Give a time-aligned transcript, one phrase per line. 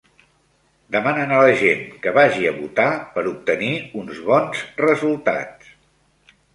[0.95, 3.73] Demanen a la gent que vagi a votar per obtenir
[4.03, 5.75] uns bons resultats